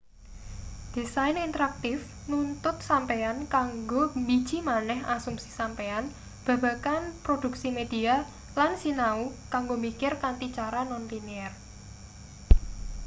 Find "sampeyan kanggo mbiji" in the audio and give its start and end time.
2.89-4.57